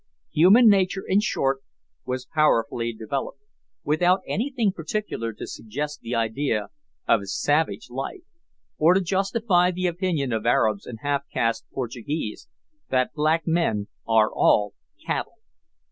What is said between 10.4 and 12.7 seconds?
Arabs and half caste Portuguese